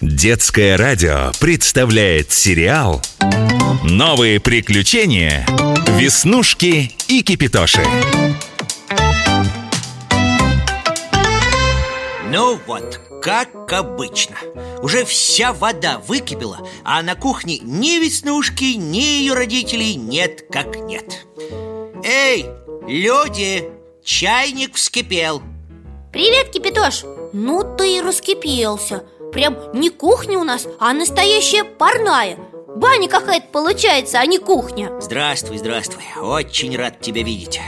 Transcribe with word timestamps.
Детское 0.00 0.78
радио 0.78 1.30
представляет 1.40 2.32
сериал 2.32 3.02
«Новые 3.84 4.40
приключения. 4.40 5.44
Веснушки 5.98 6.92
и 7.06 7.22
Кипитоши». 7.22 7.82
Ну 12.30 12.58
вот, 12.66 12.98
как 13.22 13.70
обычно 13.74 14.36
Уже 14.80 15.04
вся 15.04 15.52
вода 15.52 15.98
выкипела 15.98 16.66
А 16.82 17.02
на 17.02 17.14
кухне 17.14 17.58
ни 17.58 18.02
Веснушки, 18.02 18.76
ни 18.76 19.00
ее 19.00 19.34
родителей 19.34 19.96
нет 19.96 20.46
как 20.50 20.76
нет 20.76 21.26
Эй, 22.02 22.46
люди, 22.88 23.68
чайник 24.02 24.76
вскипел 24.76 25.42
Привет, 26.10 26.50
Кипятош! 26.50 27.04
Ну 27.34 27.76
ты 27.76 27.98
и 27.98 28.00
раскипелся 28.00 29.04
Прям 29.32 29.56
не 29.72 29.90
кухня 29.90 30.38
у 30.38 30.44
нас, 30.44 30.66
а 30.78 30.92
настоящая 30.92 31.64
парная. 31.64 32.36
Баня 32.76 33.08
какая-то 33.08 33.48
получается, 33.48 34.18
а 34.18 34.26
не 34.26 34.38
кухня. 34.38 34.90
Здравствуй, 35.00 35.58
здравствуй. 35.58 36.02
Очень 36.20 36.76
рад 36.76 37.00
тебя 37.00 37.22
видеть. 37.22 37.60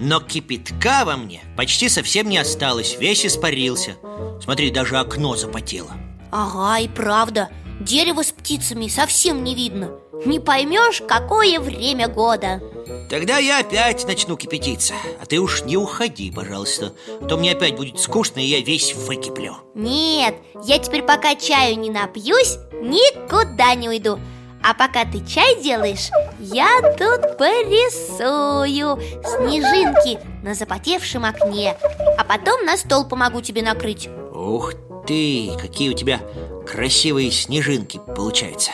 Но 0.00 0.20
кипятка 0.20 1.04
во 1.04 1.16
мне 1.16 1.42
почти 1.56 1.88
совсем 1.88 2.28
не 2.28 2.38
осталось 2.38 2.96
Весь 2.98 3.26
испарился. 3.26 3.96
Смотри, 4.42 4.70
даже 4.70 4.96
окно 4.96 5.36
запотело. 5.36 5.90
Ага, 6.30 6.78
и 6.80 6.88
правда 6.88 7.50
Дерево 7.80 8.22
с 8.22 8.30
птицами 8.30 8.88
совсем 8.88 9.42
не 9.42 9.54
видно 9.54 9.92
Не 10.26 10.38
поймешь, 10.38 11.02
какое 11.06 11.58
время 11.60 12.08
года. 12.08 12.60
Тогда 13.08 13.38
я 13.38 13.60
опять 13.60 14.06
начну 14.06 14.36
кипятиться 14.36 14.94
А 15.20 15.26
ты 15.26 15.38
уж 15.38 15.64
не 15.64 15.76
уходи, 15.76 16.30
пожалуйста 16.30 16.92
А 17.20 17.26
то 17.26 17.36
мне 17.36 17.52
опять 17.52 17.76
будет 17.76 17.98
скучно, 17.98 18.38
и 18.38 18.44
я 18.44 18.60
весь 18.60 18.94
выкиплю. 18.94 19.56
Нет, 19.74 20.36
я 20.64 20.78
теперь 20.78 21.02
пока 21.02 21.34
чаю 21.34 21.76
не 21.78 21.90
напьюсь 21.90 22.56
Никуда 22.80 23.74
не 23.74 23.88
уйду. 23.88 24.18
А 24.62 24.74
пока 24.74 25.04
ты 25.04 25.24
чай 25.26 25.60
делаешь, 25.62 26.10
я 26.38 26.80
тут 26.98 27.38
порисую 27.38 29.00
снежинки 29.24 30.18
на 30.44 30.54
запотевшем 30.54 31.24
окне 31.24 31.76
А 32.18 32.24
потом 32.24 32.64
на 32.64 32.76
стол 32.76 33.06
помогу 33.06 33.40
тебе 33.40 33.62
накрыть. 33.62 34.08
Ух 34.32 34.74
ты, 35.06 35.50
какие 35.60 35.90
у 35.90 35.94
тебя 35.94 36.20
красивые 36.66 37.30
снежинки 37.30 38.00
получаются 38.14 38.70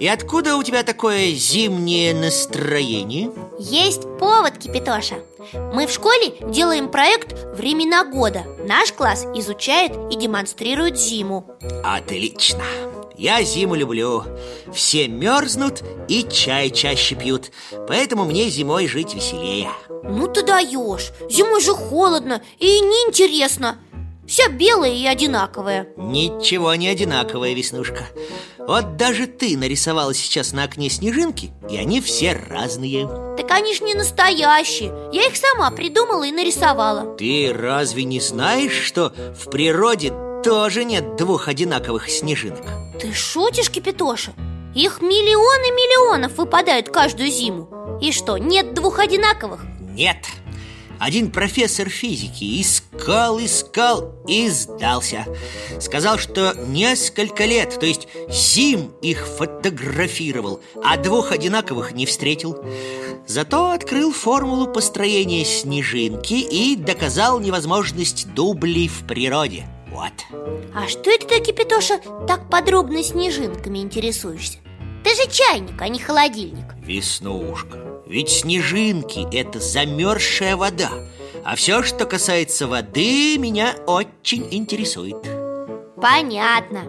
И 0.00 0.08
откуда 0.08 0.56
у 0.56 0.62
тебя 0.62 0.82
такое 0.82 1.32
зимнее 1.32 2.14
настроение? 2.14 3.30
Есть 3.58 4.04
повод, 4.18 4.56
Кипятоша 4.56 5.16
Мы 5.74 5.86
в 5.86 5.90
школе 5.90 6.32
делаем 6.48 6.88
проект 6.90 7.34
«Времена 7.54 8.06
года» 8.06 8.44
Наш 8.66 8.94
класс 8.94 9.26
изучает 9.34 9.92
и 10.10 10.16
демонстрирует 10.16 10.98
зиму. 10.98 11.44
Отлично! 11.84 12.62
Я 13.18 13.42
зиму 13.42 13.74
люблю. 13.74 14.24
Все 14.72 15.06
мерзнут 15.06 15.82
и 16.08 16.24
чай 16.24 16.70
чаще 16.70 17.14
пьют. 17.14 17.50
Поэтому 17.86 18.24
мне 18.24 18.48
зимой 18.48 18.86
жить 18.86 19.14
веселее. 19.14 19.68
Ну 20.02 20.26
ты 20.28 20.42
даешь. 20.42 21.12
Зимой 21.28 21.60
же 21.60 21.74
холодно 21.74 22.40
и 22.58 22.80
неинтересно. 22.80 23.76
Все 24.26 24.48
белое 24.48 24.94
и 24.94 25.04
одинаковое 25.06 25.88
Ничего 25.96 26.74
не 26.76 26.88
одинаковое, 26.88 27.52
Веснушка 27.52 28.06
Вот 28.70 28.96
даже 28.96 29.26
ты 29.26 29.56
нарисовала 29.56 30.14
сейчас 30.14 30.52
на 30.52 30.62
окне 30.62 30.90
снежинки 30.90 31.50
И 31.68 31.76
они 31.76 32.00
все 32.00 32.34
разные 32.34 33.08
Так 33.36 33.50
они 33.50 33.74
ж 33.74 33.80
не 33.80 33.94
настоящие 33.94 34.94
Я 35.12 35.26
их 35.26 35.34
сама 35.34 35.72
придумала 35.72 36.22
и 36.22 36.30
нарисовала 36.30 37.16
Ты 37.16 37.52
разве 37.52 38.04
не 38.04 38.20
знаешь, 38.20 38.70
что 38.70 39.12
в 39.36 39.50
природе 39.50 40.12
тоже 40.44 40.84
нет 40.84 41.16
двух 41.16 41.48
одинаковых 41.48 42.08
снежинок? 42.08 42.64
Ты 43.00 43.12
шутишь, 43.12 43.70
Кипятоша? 43.70 44.34
Их 44.72 45.02
миллионы 45.02 45.72
миллионов 45.74 46.38
выпадают 46.38 46.90
каждую 46.90 47.28
зиму 47.28 47.98
И 48.00 48.12
что, 48.12 48.38
нет 48.38 48.72
двух 48.72 49.00
одинаковых? 49.00 49.64
Нет 49.80 50.28
один 51.00 51.30
профессор 51.30 51.88
физики 51.88 52.60
искал, 52.60 53.40
искал 53.40 54.14
и 54.28 54.48
сдался. 54.50 55.24
Сказал, 55.80 56.18
что 56.18 56.54
несколько 56.68 57.46
лет, 57.46 57.80
то 57.80 57.86
есть 57.86 58.06
зим 58.28 58.92
их 59.00 59.26
фотографировал 59.26 60.60
А 60.84 60.98
двух 60.98 61.32
одинаковых 61.32 61.92
не 61.92 62.04
встретил. 62.04 62.62
Зато 63.26 63.70
открыл 63.70 64.12
формулу 64.12 64.66
построения 64.66 65.44
снежинки 65.44 66.34
И 66.34 66.76
доказал 66.76 67.40
невозможность 67.40 68.32
дублей 68.34 68.88
в 68.88 69.06
природе. 69.06 69.66
Вот. 69.90 70.12
А 70.74 70.86
что 70.86 71.10
это 71.10 71.26
ты, 71.26 71.40
Кипятоша, 71.40 71.98
так 72.28 72.50
подробно 72.50 73.02
снежинками 73.02 73.78
интересуешься? 73.78 74.58
Ты 75.02 75.14
же 75.14 75.30
чайник, 75.30 75.80
а 75.80 75.88
не 75.88 75.98
холодильник. 75.98 76.74
Веснушка, 76.82 77.78
ведь 78.10 78.28
снежинки– 78.28 79.26
это 79.32 79.60
замерзшая 79.60 80.56
вода. 80.56 80.90
А 81.44 81.54
все, 81.54 81.84
что 81.84 82.06
касается 82.06 82.66
воды, 82.66 83.38
меня 83.38 83.76
очень 83.86 84.48
интересует. 84.50 85.16
Понятно. 85.96 86.80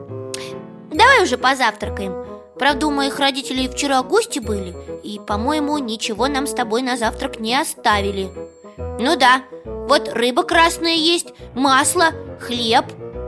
Давай 0.91 1.23
уже 1.23 1.37
позавтракаем. 1.37 2.25
Правда, 2.57 2.87
у 2.87 2.91
моих 2.91 3.19
родителей 3.19 3.67
вчера 3.67 4.03
гости 4.03 4.39
были 4.39 4.75
И, 5.03 5.19
по-моему, 5.19 5.77
ничего 5.77 6.27
нам 6.27 6.47
с 6.47 6.53
тобой 6.53 6.81
на 6.81 6.97
завтрак 6.97 7.39
не 7.39 7.55
оставили. 7.55 8.29
Ну 8.99 9.15
да, 9.15 9.43
вот 9.63 10.09
рыба 10.09 10.43
красная 10.43 10.95
есть, 10.95 11.33
масло, 11.53 12.13
хлеб. 12.39 12.85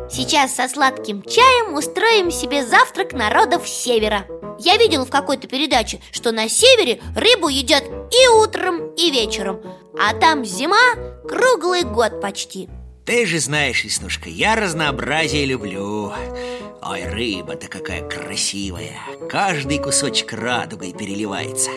Сейчас 0.10 0.56
со 0.56 0.68
сладким 0.68 1.22
чаем 1.22 1.76
устроим 1.76 2.32
себе 2.32 2.66
завтрак 2.66 3.14
народов 3.14 3.68
севера 3.68 4.26
Я 4.60 4.78
видел 4.78 5.06
в 5.06 5.10
какой-то 5.10 5.48
передаче, 5.48 6.00
что 6.12 6.32
на 6.32 6.48
севере 6.48 7.02
рыбу 7.16 7.48
едят 7.48 7.84
и 7.84 8.28
утром, 8.28 8.94
и 8.96 9.12
вечером 9.12 9.62
А 10.00 10.14
там 10.14 10.46
зима 10.46 10.96
круглый 11.28 11.84
год 11.84 12.22
почти. 12.22 12.70
Ты 13.06 13.26
же 13.26 13.40
знаешь, 13.40 13.84
Веснушка, 13.84 14.30
я 14.30 14.56
разнообразие 14.56 15.46
люблю. 15.46 16.14
Ой, 16.86 17.04
рыба-то 17.06 17.68
какая 17.68 18.08
красивая. 18.08 18.98
Каждый 19.30 19.80
кусочек 19.80 20.34
радугой 20.34 20.94
переливается. 20.94 21.70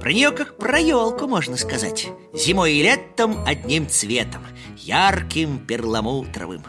Про 0.00 0.12
нее 0.12 0.30
как 0.32 0.56
про 0.56 0.78
елку, 0.78 1.26
можно 1.26 1.56
сказать. 1.56 2.08
Зимой 2.32 2.74
и 2.74 2.82
летом 2.82 3.42
одним 3.46 3.88
цветом 3.88 4.46
Ярким 4.78 5.58
перламутровым. 5.66 6.62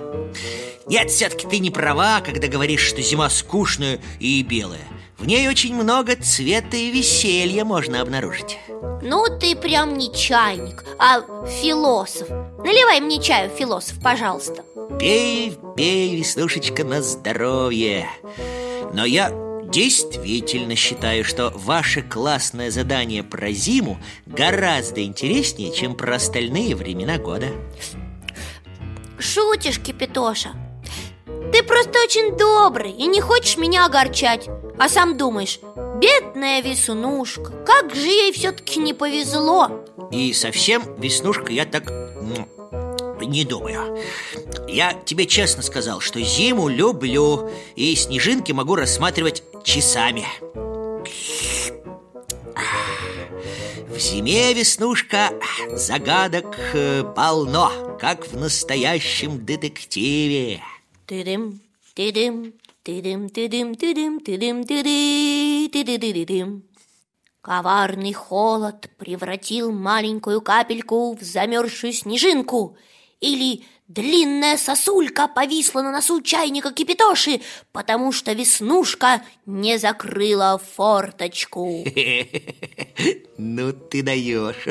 Нет, 0.88 1.10
все-таки 1.10 1.48
ты 1.48 1.60
не 1.60 1.72
права, 1.72 2.22
когда 2.22 2.48
говоришь, 2.48 2.82
что 2.82 3.02
зима 3.02 3.30
скучная 3.30 4.00
и 4.20 4.42
белая 4.44 4.88
в 5.18 5.26
ней 5.26 5.48
очень 5.48 5.76
много 5.76 6.16
цвета 6.16 6.76
и 6.76 6.92
веселья 6.92 7.64
можно 7.64 8.02
обнаружить. 8.02 8.58
Ну, 9.02 9.26
ты 9.40 9.56
прям 9.56 9.98
не 9.98 10.14
чайник, 10.14 10.84
а 11.00 11.22
философ. 11.62 12.30
Наливай 12.30 13.00
мне 13.00 13.22
чаю, 13.22 13.50
философ, 13.50 14.02
пожалуйста. 14.02 14.64
Пей, 15.00 15.58
пей, 15.76 16.16
Веснушечка, 16.16 16.84
на 16.84 17.02
здоровье. 17.02 18.10
Но 18.94 19.06
я 19.06 19.32
действительно 19.72 20.76
считаю, 20.76 21.24
что 21.24 21.52
ваше 21.56 22.02
классное 22.02 22.72
задание 22.72 23.24
про 23.24 23.52
зиму 23.52 23.98
Гораздо 24.26 25.04
интереснее, 25.04 25.74
чем 25.74 25.96
про 25.96 26.16
остальные 26.16 26.76
времена 26.76 27.18
года. 27.18 27.48
Шутишь, 29.18 29.80
Кипятоша 29.80 30.50
Ты 31.52 31.64
просто 31.64 32.00
очень 32.04 32.38
добрый 32.38 32.92
и 32.92 33.08
не 33.08 33.22
хочешь 33.22 33.58
меня 33.58 33.86
огорчать 33.86 34.48
А 34.78 34.90
сам 34.90 35.18
думаешь, 35.18 35.60
бедная 36.02 36.62
Веснушка 36.62 37.52
Как 37.66 37.96
же 37.96 38.08
ей 38.08 38.34
все-таки 38.34 38.80
не 38.80 38.94
повезло. 38.94 39.86
И 40.12 40.34
совсем, 40.34 40.84
Веснушка, 41.00 41.52
я 41.52 41.66
так 41.66 41.90
не 43.22 43.46
думаю. 43.46 43.98
Я 44.68 44.94
тебе 44.94 45.26
честно 45.26 45.64
сказал, 45.64 46.02
что 46.02 46.22
зиму 46.22 46.68
люблю 46.68 47.50
И 47.76 47.96
снежинки 47.96 48.52
могу 48.52 48.76
рассматривать 48.76 49.44
часами. 49.64 50.26
В 53.90 53.98
зиме, 53.98 54.54
Веснушка, 54.54 55.30
загадок 55.72 56.58
э, 56.74 57.04
полно 57.16 57.72
Как 58.00 58.28
в 58.28 58.36
настоящем 58.36 59.46
детективе. 59.46 60.62
Ты-дым, 61.06 61.62
ты-дым, 61.94 62.54
ты-дым, 62.86 63.30
ты-дым, 63.30 63.74
ты-дым, 63.74 64.20
ты-дым, 64.20 64.64
ты-ды, 64.64 65.70
ты-ды-ды-дым 65.74 66.64
Коварный 67.42 68.14
холод 68.14 68.92
превратил 69.00 69.72
маленькую 69.72 70.40
капельку 70.42 71.16
в 71.16 71.22
замерзшую 71.24 71.94
снежинку 71.94 72.78
Или 73.20 73.64
Длинная 73.88 74.58
сосулька 74.58 75.28
повисла 75.28 75.84
на 75.84 75.92
носу 75.92 76.20
чайника 76.20 76.74
кипятоши, 76.74 77.42
потому 77.72 78.12
что 78.12 78.34
Веснушка 78.34 79.22
не 79.46 79.78
закрыла 79.78 80.60
форточку. 80.76 81.86
Ну 83.38 83.74
ты 83.74 84.02
даешь. 84.02 84.66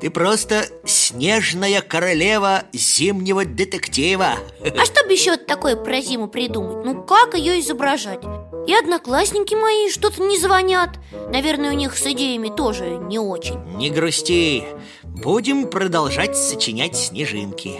Ты 0.00 0.10
просто 0.10 0.66
снежная 0.84 1.80
королева 1.80 2.64
зимнего 2.72 3.44
детектива. 3.44 4.34
А 4.60 4.84
чтобы 4.84 5.12
еще 5.12 5.36
такое 5.36 5.76
про 5.76 6.00
зиму 6.00 6.26
придумать? 6.26 6.84
Ну 6.84 7.04
как 7.04 7.34
ее 7.34 7.60
изображать? 7.60 8.20
И 8.66 8.74
одноклассники 8.74 9.54
мои 9.54 9.90
что-то 9.90 10.22
не 10.22 10.38
звонят. 10.38 10.98
Наверное, 11.32 11.70
у 11.70 11.74
них 11.74 11.96
с 11.96 12.06
идеями 12.06 12.48
тоже 12.48 12.96
не 12.96 13.18
очень. 13.18 13.58
Не 13.76 13.90
грусти. 13.90 14.64
Будем 15.04 15.68
продолжать 15.68 16.36
сочинять 16.36 16.96
снежинки. 16.96 17.78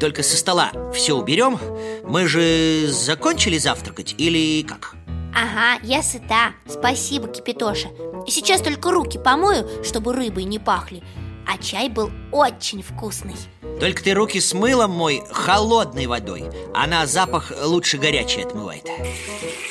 Только 0.00 0.22
со 0.22 0.36
стола 0.36 0.70
все 0.92 1.14
уберем 1.14 1.58
Мы 2.04 2.28
же 2.28 2.86
закончили 2.88 3.58
завтракать 3.58 4.14
или 4.18 4.62
как? 4.62 4.94
Ага, 5.34 5.80
я 5.82 6.02
сыта. 6.02 6.52
Спасибо, 6.66 7.28
Кипятоша 7.28 7.88
И 8.26 8.30
сейчас 8.30 8.60
только 8.60 8.90
руки 8.90 9.18
помою, 9.18 9.66
чтобы 9.84 10.12
рыбой 10.12 10.44
не 10.44 10.58
пахли 10.58 11.02
А 11.50 11.56
чай 11.56 11.88
был 11.88 12.10
очень 12.30 12.82
вкусный. 12.82 13.34
Только 13.80 14.04
ты 14.04 14.12
руки 14.12 14.38
с 14.38 14.52
мылом 14.52 14.90
мой 14.90 15.22
холодной 15.30 16.06
водой 16.06 16.44
Она 16.74 17.06
запах 17.06 17.52
лучше 17.62 17.96
горячей 17.96 18.42
отмывает. 18.42 18.86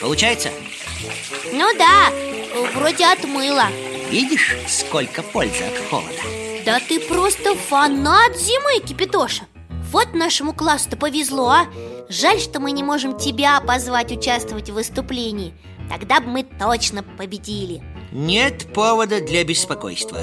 Получается? 0.01 0.49
Ну 1.53 1.71
да, 1.77 2.11
вроде 2.73 3.05
отмыла 3.05 3.67
Видишь, 4.09 4.55
сколько 4.67 5.21
пользы 5.21 5.65
от 5.65 5.77
холода? 5.89 6.21
Да 6.65 6.79
ты 6.79 6.99
просто 6.99 7.55
фанат 7.55 8.35
зимы, 8.35 8.79
Кипятоша 8.79 9.43
Вот 9.91 10.13
нашему 10.15 10.53
классу-то 10.53 10.97
повезло, 10.97 11.49
а. 11.49 11.67
Жаль, 12.09 12.39
что 12.39 12.59
мы 12.59 12.71
не 12.71 12.83
можем 12.83 13.17
тебя 13.19 13.59
позвать 13.59 14.11
участвовать 14.11 14.69
в 14.69 14.73
выступлении. 14.73 15.53
Тогда 15.89 16.21
бы 16.21 16.27
мы 16.27 16.43
точно 16.43 17.03
победили 17.03 17.83
Нет 18.11 18.73
повода 18.73 19.19
для 19.19 19.43
беспокойства. 19.43 20.19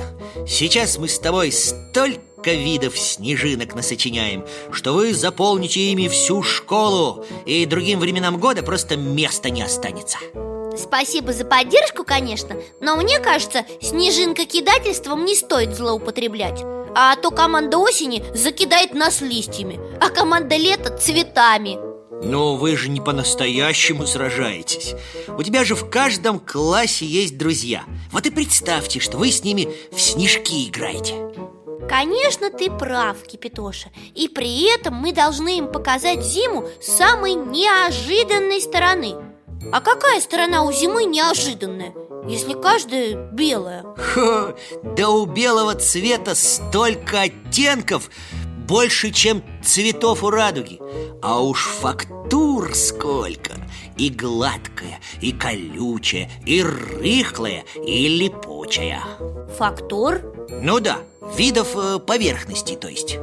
Сейчас 0.46 0.98
мы 0.98 1.08
с 1.08 1.18
тобой 1.18 1.52
столько 1.52 2.50
видов 2.50 2.98
снежинок 2.98 3.74
насочиняем 3.74 4.44
Что 4.70 4.92
вы 4.92 5.14
заполните 5.14 5.80
ими 5.80 6.08
всю 6.08 6.42
школу 6.42 7.24
И 7.46 7.64
другим 7.64 8.00
временам 8.00 8.38
года 8.38 8.62
просто 8.62 8.96
места 8.96 9.50
не 9.50 9.62
останется. 9.62 10.18
Спасибо 10.76 11.32
за 11.32 11.44
поддержку, 11.44 12.04
конечно 12.04 12.56
Но 12.80 12.96
мне 12.96 13.18
кажется, 13.18 13.64
снежинка 13.80 14.44
кидательством 14.44 15.24
не 15.24 15.34
стоит 15.34 15.74
злоупотреблять. 15.74 16.62
А 16.94 17.16
то 17.16 17.30
команда 17.30 17.78
осени 17.78 18.24
закидает 18.34 18.94
нас 18.94 19.20
листьями 19.20 19.80
А 20.00 20.10
команда 20.10 20.56
лета 20.56 20.96
цветами 20.96 21.93
но 22.24 22.56
вы 22.56 22.76
же 22.76 22.88
не 22.88 23.00
по-настоящему 23.00 24.06
сражаетесь. 24.06 24.94
У 25.28 25.42
тебя 25.42 25.64
же 25.64 25.74
в 25.74 25.88
каждом 25.88 26.40
классе 26.40 27.04
есть 27.06 27.38
друзья. 27.38 27.84
Вот 28.10 28.26
и 28.26 28.30
представьте, 28.30 29.00
что 29.00 29.18
вы 29.18 29.30
с 29.30 29.44
ними 29.44 29.68
в 29.92 30.00
снежки 30.00 30.68
играете. 30.68 31.14
Конечно, 31.88 32.50
ты 32.50 32.70
прав, 32.70 33.22
Кипятоша 33.24 33.90
И 34.14 34.28
при 34.28 34.74
этом 34.74 34.94
мы 34.94 35.12
должны 35.12 35.58
им 35.58 35.70
показать 35.70 36.24
зиму 36.24 36.66
с 36.80 36.86
самой 36.86 37.34
неожиданной 37.34 38.60
стороны. 38.60 39.16
А 39.70 39.80
какая 39.80 40.20
сторона 40.20 40.62
у 40.64 40.72
зимы 40.72 41.04
неожиданная? 41.04 41.94
Если 42.26 42.54
каждая 42.54 43.30
белая? 43.32 43.84
Хо, 43.96 44.54
Да 44.82 45.10
у 45.10 45.26
белого 45.26 45.74
цвета 45.74 46.34
столько 46.34 47.22
оттенков 47.22 48.08
больше, 48.64 49.10
чем 49.10 49.42
цветов 49.62 50.22
у 50.22 50.30
радуги 50.30 50.80
А 51.22 51.40
уж 51.40 51.66
фактур 51.66 52.74
сколько 52.74 53.52
И 53.96 54.10
гладкая, 54.10 55.00
и 55.20 55.32
колючая, 55.32 56.30
и 56.46 56.62
рыхлая, 56.62 57.64
и 57.86 58.08
липучая 58.08 59.02
Фактур? 59.58 60.20
Ну 60.50 60.80
да, 60.80 60.98
видов 61.36 61.76
э, 61.76 61.98
поверхностей, 61.98 62.76
то 62.76 62.88
есть 62.88 63.18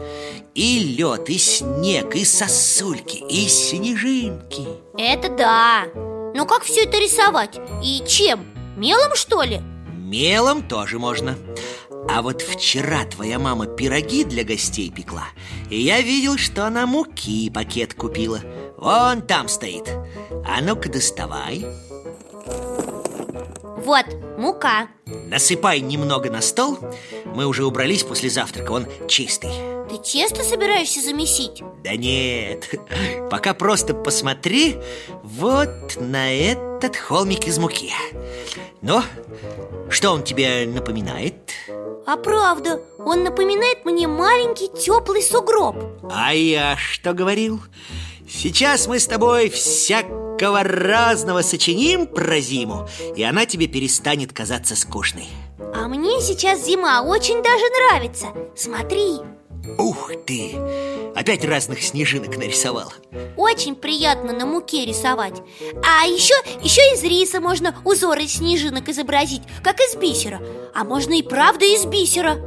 И 0.56 0.80
лед, 0.98 1.30
и 1.30 1.38
снег, 1.38 2.16
и 2.16 2.24
сосульки, 2.24 3.18
и 3.18 3.48
снежинки 3.48 4.68
Это 4.98 5.30
да 5.30 5.86
Но 6.36 6.46
как 6.46 6.64
все 6.64 6.84
это 6.84 6.98
рисовать? 6.98 7.60
И 7.84 8.04
чем? 8.08 8.46
Мелом, 8.78 9.16
что 9.16 9.44
ли? 9.44 9.62
Мелом 9.94 10.64
тоже 10.68 11.00
можно 11.00 11.38
а 12.10 12.22
вот 12.22 12.42
вчера 12.42 13.06
твоя 13.06 13.40
мама 13.40 13.68
пироги 13.68 14.24
для 14.24 14.44
гостей 14.44 14.92
пекла 14.92 15.28
И 15.70 15.80
я 15.80 16.02
видел, 16.02 16.38
что 16.38 16.66
она 16.66 16.86
муки 16.86 17.50
пакет 17.50 17.94
купила. 17.94 18.40
Вон 18.78 19.22
там 19.22 19.48
стоит. 19.48 19.90
А 20.46 20.62
ну-ка 20.62 20.90
доставай. 20.90 21.66
Вот, 23.78 24.06
мука. 24.38 24.90
Насыпай 25.06 25.80
немного 25.80 26.30
на 26.30 26.42
стол. 26.42 26.78
Мы 27.26 27.46
уже 27.46 27.66
убрались 27.66 28.04
после 28.04 28.30
завтрака, 28.30 28.72
он 28.72 28.86
чистый. 29.08 29.52
Ты 29.90 29.98
тесто 29.98 30.44
собираешься 30.44 31.02
замесить? 31.02 31.62
Да 31.84 31.96
нет, 31.96 32.70
пока 33.30 33.54
просто 33.54 33.94
посмотри 33.94 34.78
вот 35.24 35.98
на 36.00 36.32
этот 36.32 36.96
холмик 36.96 37.48
из 37.48 37.58
муки. 37.58 37.92
Ну, 38.82 39.02
что 39.90 40.12
он 40.12 40.24
тебе 40.24 40.66
напоминает? 40.66 41.52
А 42.06 42.18
правда, 42.18 42.82
он 43.00 43.24
напоминает 43.24 43.86
мне 43.86 44.08
маленький 44.08 44.68
теплый 44.70 45.22
сугроб. 45.22 45.76
А 46.12 46.34
я 46.34 46.76
что 46.78 47.14
говорил? 47.14 47.62
Сейчас 48.28 48.88
мы 48.88 49.00
с 49.00 49.08
тобой 49.08 49.50
всякого 49.50 50.64
разного 50.64 51.42
сочиним 51.42 52.08
про 52.08 52.40
зиму 52.40 52.88
И 53.16 53.24
она 53.24 53.46
тебе 53.46 53.68
перестанет 53.68 54.32
казаться 54.34 54.76
скучной. 54.76 55.28
А 55.60 55.88
мне 55.88 56.22
сейчас 56.22 56.66
зима 56.66 57.02
очень 57.04 57.44
даже 57.44 57.66
нравится. 57.70 58.28
Смотри 58.56 59.20
Ух 59.78 60.12
ты! 60.26 60.56
Опять 61.16 61.46
разных 61.46 61.84
снежинок 61.84 62.38
нарисовал. 62.38 62.92
Очень 63.38 63.76
приятно 63.76 64.34
на 64.34 64.46
муке 64.46 64.86
рисовать. 64.86 65.42
А 65.84 66.06
еще, 66.06 66.34
еще 66.62 66.82
из 66.94 67.04
риса 67.04 67.40
можно 67.40 67.76
узоры 67.86 68.28
снежинок 68.28 68.90
изобразить, 68.90 69.44
как 69.64 69.80
из 69.80 69.96
бисера. 69.96 70.42
А 70.74 70.84
можно 70.84 71.14
и 71.14 71.22
правда 71.22 71.66
из 71.66 71.86
бисера. 71.86 72.40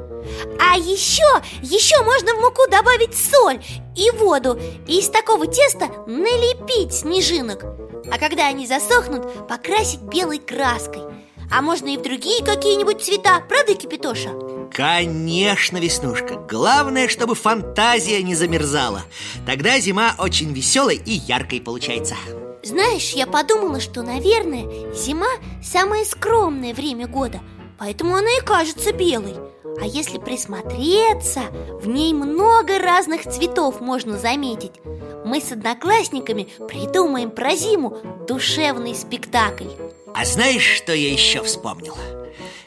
А 0.59 0.77
еще, 0.77 1.23
еще 1.63 2.03
можно 2.03 2.35
в 2.35 2.41
муку 2.41 2.63
добавить 2.71 3.15
соль 3.15 3.63
и 3.97 4.11
воду. 4.13 4.59
И 4.89 4.99
из 4.99 5.09
такого 5.09 5.47
теста 5.47 5.89
налепить 6.07 6.95
снежинок. 6.95 7.65
А 8.11 8.19
когда 8.19 8.49
они 8.49 8.67
засохнут, 8.67 9.47
покрасить 9.47 10.01
белой 10.01 10.39
краской 10.39 11.14
А 11.57 11.63
можно 11.63 11.87
и 11.87 11.97
в 11.97 12.03
другие 12.03 12.45
какие-нибудь 12.45 13.05
цвета, 13.05 13.41
правда, 13.49 13.75
Кипятоша? 13.75 14.31
Конечно, 14.73 15.77
Веснушка. 15.77 16.35
Главное, 16.35 17.07
чтобы 17.07 17.37
фантазия 17.37 18.21
не 18.25 18.35
замерзала. 18.35 19.03
Тогда 19.47 19.79
зима 19.79 20.17
очень 20.19 20.53
веселой 20.53 20.97
и 20.97 21.13
яркой 21.13 21.61
получается. 21.61 22.17
Знаешь, 22.65 23.11
я 23.11 23.29
подумала, 23.29 23.79
что, 23.79 24.03
наверное, 24.03 24.93
зима 24.95 25.31
самое 25.63 26.05
скромное 26.05 26.75
время 26.75 27.07
года 27.07 27.41
Поэтому 27.79 28.15
она 28.15 28.31
и 28.39 28.45
кажется 28.45 28.93
белой. 28.93 29.35
А 29.81 29.85
если 29.85 30.19
присмотреться, 30.19 31.43
в 31.81 31.89
ней 31.89 32.13
много 32.13 32.79
разных 32.79 33.23
цветов 33.23 33.81
можно 33.81 34.19
заметить. 34.19 34.81
Мы 35.25 35.41
с 35.41 35.51
одноклассниками 35.53 36.49
придумаем 36.69 37.31
про 37.31 37.57
зиму 37.57 37.99
душевный 38.29 38.95
спектакль 38.95 39.69
А 40.15 40.25
знаешь, 40.25 40.77
что 40.77 40.95
я 40.95 41.13
еще 41.13 41.43
вспомнила? 41.43 41.99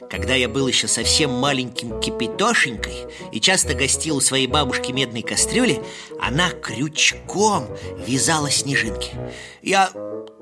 Когда 0.09 0.35
я 0.35 0.49
был 0.49 0.67
еще 0.67 0.87
совсем 0.87 1.31
маленьким 1.31 1.99
кипятошенькой 1.99 3.07
И 3.31 3.41
часто 3.41 3.73
гостил 3.73 4.17
у 4.17 4.21
своей 4.21 4.47
бабушки 4.47 4.93
медной 4.93 5.21
кастрюли 5.21 5.81
Она 6.21 6.49
крючком 6.49 7.67
вязала 8.05 8.49
снежинки. 8.49 9.11
Я 9.61 9.91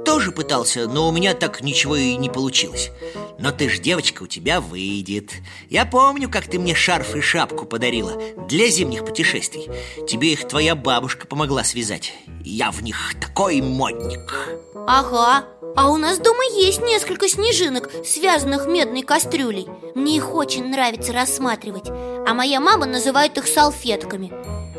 тоже 0.06 0.32
пытался, 0.32 0.88
но 0.88 1.08
у 1.08 1.12
меня 1.12 1.34
так 1.34 1.62
ничего 1.62 1.96
и 1.96 2.16
не 2.16 2.30
получилось. 2.30 2.92
Но 3.40 3.52
ты 3.52 3.70
ж 3.70 3.80
девочка, 3.80 4.24
у 4.24 4.28
тебя 4.28 4.62
выйдет. 4.62 5.32
Я 5.70 5.86
помню, 5.86 6.30
как 6.30 6.48
ты 6.48 6.60
мне 6.60 6.76
шарф 6.76 7.16
и 7.16 7.22
шапку 7.22 7.66
подарила 7.66 8.14
Для 8.48 8.70
зимних 8.70 9.04
путешествий. 9.04 9.68
Тебе 10.08 10.34
их 10.34 10.48
твоя 10.48 10.76
бабушка 10.76 11.26
помогла 11.26 11.64
связать. 11.64 12.14
Я 12.44 12.72
в 12.72 12.84
них 12.84 13.16
такой 13.20 13.62
модник. 13.62 14.60
Ага, 14.88 15.46
а 15.76 15.90
у 15.90 15.98
нас 15.98 16.20
дома 16.20 16.44
есть 16.56 16.82
несколько 16.82 17.28
снежинок, 17.28 17.90
связанных 18.06 18.68
медной 18.68 19.02
кастрюлей. 19.02 19.68
Мне 19.94 20.18
их 20.18 20.34
очень 20.34 20.70
нравится 20.70 21.14
рассматривать. 21.14 21.90
А 21.90 22.34
моя 22.34 22.60
мама 22.60 22.86
называет 22.86 23.38
их 23.38 23.48
салфетками. 23.48 24.32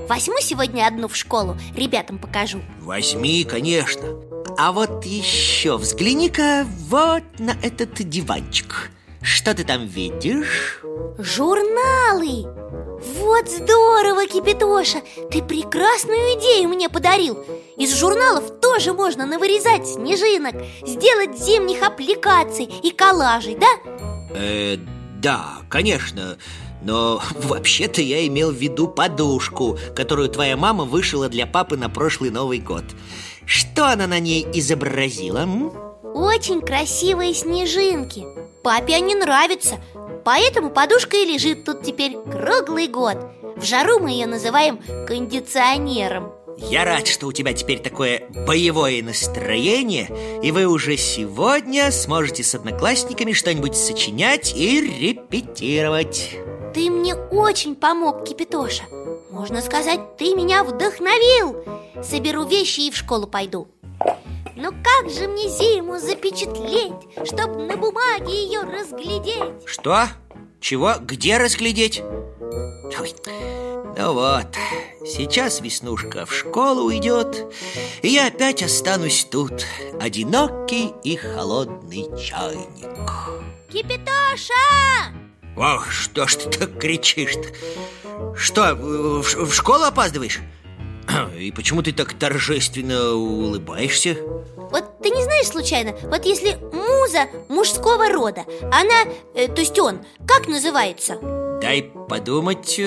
Возьму 0.08 0.36
сегодня 0.40 0.86
одну 0.86 1.08
в 1.08 1.16
школу, 1.16 1.56
ребятам 1.74 2.18
покажу. 2.18 2.60
Возьми, 2.80 3.44
конечно. 3.44 4.20
А 4.56 4.72
вот 4.72 5.04
еще 5.04 5.76
взгляни-ка 5.76 6.66
вот 6.88 7.24
на 7.38 7.56
этот 7.62 7.94
диванчик. 7.94 8.90
Что 9.20 9.54
ты 9.54 9.64
там 9.64 9.86
видишь? 9.86 10.80
Журналы! 11.18 12.46
Вот 12.98 13.48
здорово, 13.50 14.26
Кипятоша! 14.26 15.02
Ты 15.30 15.42
прекрасную 15.42 16.38
идею 16.38 16.70
мне 16.70 16.88
подарил 16.88 17.38
Из 17.76 17.94
журналов 17.94 18.60
тоже 18.60 18.94
можно 18.94 19.26
навырезать 19.26 19.86
снежинок 19.86 20.54
Сделать 20.86 21.38
зимних 21.38 21.82
аппликаций 21.82 22.64
и 22.64 22.90
коллажей, 22.90 23.56
да? 23.56 23.66
Э, 24.34 24.76
да, 25.20 25.58
конечно 25.68 26.38
но 26.82 27.20
вообще-то 27.34 28.00
я 28.00 28.26
имел 28.28 28.52
в 28.52 28.56
виду 28.56 28.86
подушку, 28.86 29.76
которую 29.96 30.28
твоя 30.28 30.56
мама 30.56 30.84
вышила 30.84 31.28
для 31.28 31.46
папы 31.46 31.76
на 31.76 31.90
прошлый 31.90 32.30
Новый 32.30 32.60
год. 32.60 32.84
Что 33.44 33.86
она 33.86 34.06
на 34.06 34.20
ней 34.20 34.46
изобразила? 34.54 35.38
М? 35.38 35.72
Очень 36.14 36.60
красивые 36.60 37.34
снежинки 37.34 38.24
Папе 38.66 38.96
они 38.96 39.14
нравятся. 39.14 39.76
Поэтому 40.24 40.70
подушка 40.70 41.16
и 41.16 41.24
лежит 41.24 41.64
тут 41.64 41.84
теперь 41.84 42.16
круглый 42.16 42.88
год. 42.88 43.16
В 43.54 43.62
жару 43.62 44.00
мы 44.00 44.10
ее 44.10 44.26
называем 44.26 44.80
кондиционером. 45.06 46.32
Я 46.58 46.84
рад, 46.84 47.06
что 47.06 47.28
у 47.28 47.32
тебя 47.32 47.52
теперь 47.52 47.78
такое 47.78 48.24
боевое 48.46 49.02
настроение 49.04 50.10
И 50.42 50.50
вы 50.50 50.64
уже 50.64 50.96
сегодня 50.96 51.92
сможете 51.92 52.42
с 52.42 52.56
одноклассниками 52.56 53.32
что-нибудь 53.32 53.76
сочинять 53.76 54.52
и 54.56 54.80
репетировать. 54.80 56.32
Ты 56.74 56.90
мне 56.90 57.14
очень 57.14 57.76
помог, 57.76 58.24
Кипятоша 58.24 58.82
Можно 59.30 59.62
сказать, 59.62 60.16
ты 60.16 60.34
меня 60.34 60.64
вдохновил. 60.64 61.62
Соберу 62.02 62.44
вещи 62.44 62.80
и 62.80 62.90
в 62.90 62.96
школу 62.96 63.28
пойду 63.28 63.68
но 64.56 64.70
как 64.70 65.10
же 65.10 65.28
мне 65.28 65.48
зиму 65.48 65.98
запечатлеть, 65.98 67.28
чтобы 67.28 67.66
на 67.66 67.76
бумаге 67.76 68.32
ее 68.32 68.62
разглядеть? 68.62 69.66
Что? 69.66 70.08
Чего? 70.60 70.94
Где 71.00 71.36
разглядеть? 71.36 72.02
Ой. 72.98 73.14
Ну 73.98 74.12
вот, 74.12 74.46
сейчас 75.06 75.60
Веснушка 75.60 76.26
в 76.26 76.34
школу 76.34 76.84
уйдет 76.84 77.46
И 78.02 78.08
я 78.08 78.26
опять 78.26 78.62
останусь 78.62 79.24
тут 79.24 79.64
Одинокий 79.98 80.92
и 81.02 81.16
холодный 81.16 82.06
чайник 82.18 82.90
Кипятоша! 83.70 84.52
Ох, 85.56 85.90
что 85.90 86.26
ж 86.26 86.34
ты 86.34 86.50
так 86.50 86.78
кричишь-то? 86.78 88.36
Что, 88.36 88.74
в, 88.74 89.22
в 89.22 89.54
школу 89.54 89.84
опаздываешь? 89.84 90.40
И 91.38 91.50
почему 91.52 91.82
ты 91.82 91.92
так 91.92 92.14
торжественно 92.14 93.12
улыбаешься? 93.12 94.16
Вот 94.70 94.98
ты 95.02 95.10
не 95.10 95.22
знаешь 95.22 95.46
случайно, 95.46 95.96
вот 96.02 96.24
если 96.24 96.58
муза 96.72 97.28
мужского 97.48 98.08
рода, 98.08 98.44
она, 98.72 99.04
э, 99.34 99.48
то 99.48 99.60
есть 99.60 99.78
он, 99.78 100.00
как 100.26 100.48
называется? 100.48 101.18
Дай 101.60 101.82
подумать, 101.82 102.80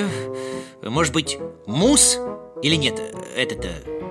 может 0.83 1.13
быть, 1.13 1.37
мус? 1.65 2.17
Или 2.61 2.75
нет, 2.75 2.99
это-то 3.35 3.69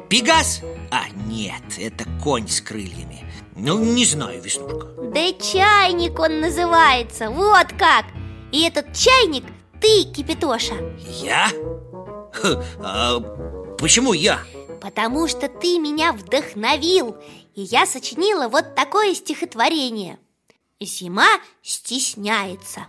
Пегас? 0.08 0.62
А, 0.90 1.02
нет, 1.26 1.62
это 1.78 2.04
конь 2.22 2.48
с 2.48 2.62
крыльями 2.62 3.30
Ну, 3.54 3.78
не 3.78 4.06
знаю, 4.06 4.40
Веснушка 4.40 4.86
Да 5.12 5.32
чайник 5.34 6.18
он 6.18 6.40
называется, 6.40 7.28
вот 7.28 7.66
как 7.78 8.06
И 8.50 8.62
этот 8.62 8.94
чайник 8.94 9.44
ты, 9.82 10.04
Кипятоша 10.04 10.74
Я? 11.20 11.50
А 12.80 13.18
почему 13.78 14.12
я? 14.12 14.40
Потому 14.80 15.26
что 15.28 15.48
ты 15.48 15.78
меня 15.78 16.12
вдохновил 16.12 17.16
И 17.54 17.62
я 17.62 17.86
сочинила 17.86 18.48
вот 18.48 18.74
такое 18.74 19.14
стихотворение 19.14 20.18
Зима 20.80 21.28
стесняется 21.62 22.86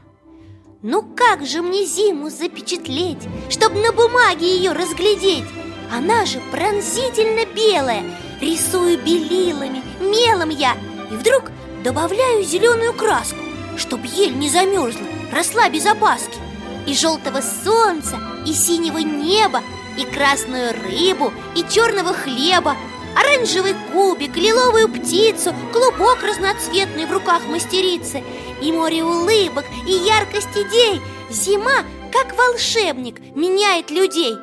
Ну 0.82 1.04
как 1.16 1.46
же 1.46 1.62
мне 1.62 1.86
зиму 1.86 2.30
запечатлеть, 2.30 3.28
Чтобы 3.50 3.80
на 3.80 3.92
бумаге 3.92 4.56
ее 4.56 4.74
разглядеть? 4.74 5.46
Она 5.92 6.26
же 6.26 6.40
пронзительно 6.52 7.46
белая 7.54 8.04
Рисую 8.42 8.98
белилами, 9.00 9.82
мелом 10.00 10.50
я 10.50 10.76
И 11.12 11.16
вдруг 11.16 11.52
добавляю 11.84 12.44
зеленую 12.44 12.94
краску 12.94 13.40
Чтоб 13.78 14.04
ель 14.04 14.38
не 14.38 14.50
замерзла, 14.50 15.08
росла 15.32 15.70
без 15.70 15.86
опаски 15.86 16.38
И 16.86 16.94
желтого 16.94 17.42
солнца, 17.42 18.20
и 18.46 18.54
синего 18.54 19.00
неба 19.00 19.62
и 20.00 20.06
красную 20.06 20.74
рыбу, 20.74 21.34
и 21.56 21.64
черного 21.70 22.14
хлеба, 22.14 22.76
оранжевый 23.16 23.76
кубик, 23.92 24.36
лиловую 24.36 24.88
птицу, 24.88 25.54
клубок 25.74 26.24
разноцветный 26.24 27.06
в 27.06 27.12
руках 27.12 27.46
мастерицы, 27.48 28.24
и 28.62 28.72
море 28.72 29.04
улыбок, 29.04 29.66
и 29.88 29.92
яркость 29.92 30.56
идей. 30.56 31.02
Зима, 31.30 31.84
как 32.12 32.36
волшебник, 32.38 33.20
меняет 33.36 33.92
людей, 33.92 34.36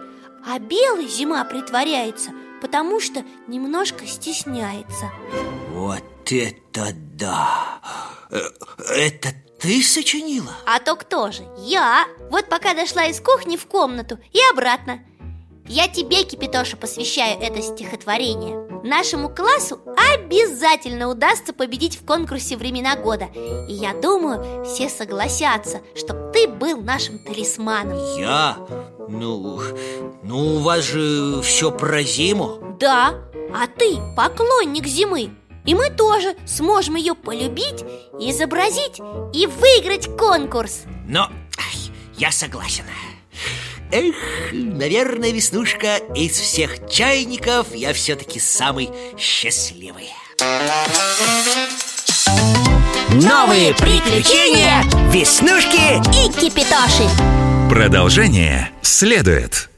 а 0.47 0.59
белый 0.59 1.09
зима 1.09 1.45
притворяется, 1.45 2.31
потому 2.61 3.01
что 3.01 3.25
немножко 3.49 4.07
стесняется. 4.07 5.11
Вот 5.71 6.05
это 6.31 6.93
да! 6.95 7.81
Э, 8.31 8.41
это 8.97 9.29
ты 9.59 9.83
сочинила? 9.83 10.53
А 10.67 10.79
то 10.81 10.97
кто 10.97 11.33
же? 11.33 11.43
Я! 11.59 12.07
Вот 12.31 12.49
пока 12.49 12.75
дошла 12.75 13.07
из 13.07 13.21
кухни 13.21 13.57
в 13.57 13.67
комнату 13.67 14.19
и 14.33 14.39
обратно 14.53 15.01
я 15.69 15.89
тебе, 15.89 16.25
Кипятоша, 16.25 16.77
посвящаю 16.77 17.41
это 17.41 17.63
стихотворение. 17.63 18.67
Нашему 18.85 19.29
классу 19.29 19.81
обязательно 20.15 21.09
удастся 21.09 21.53
победить 21.53 21.97
в 21.97 22.05
конкурсе 22.05 22.57
«Времена 22.57 22.95
года» 22.97 23.29
И 23.69 23.73
я 23.73 23.95
думаю, 23.95 24.65
все 24.65 24.89
согласятся, 24.89 25.81
чтобы 25.97 26.31
ты 26.33 26.47
был 26.47 26.81
нашим 26.81 27.19
талисманом. 27.19 27.99
Я? 28.17 28.59
Ну, 29.09 29.61
ну 30.23 30.57
у 30.57 30.59
вас 30.61 30.85
же 30.85 31.41
все 31.43 31.73
про 31.73 32.03
зиму. 32.03 32.77
Да, 32.79 33.15
а 33.55 33.67
ты 33.67 33.97
поклонник 34.17 34.87
зимы. 34.87 35.31
И 35.65 35.75
мы 35.75 35.91
тоже 35.91 36.37
сможем 36.47 36.95
ее 36.95 37.15
полюбить, 37.15 37.85
изобразить 38.21 39.01
и 39.33 39.47
выиграть 39.47 40.07
конкурс. 40.17 40.85
Но 41.09 41.29
я 42.19 42.31
согласен 42.31 42.85
Эх, 43.93 44.17
наверное, 44.53 45.31
Веснушка, 45.31 45.99
из 46.15 46.33
всех 46.33 46.89
чайников 46.91 47.75
я 47.75 47.93
все-таки 47.93 48.41
самый 48.41 48.91
счастливый. 49.17 50.09
Новые 53.11 53.75
приключения 53.75 54.83
Веснушки 55.13 55.99
и 56.19 56.33
Кипитоши. 56.33 57.09
Продолжение 57.71 58.71
следует 58.83 59.71